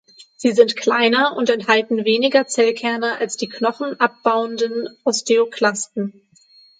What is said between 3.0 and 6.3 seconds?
als die Knochen abbauenden Osteoklasten.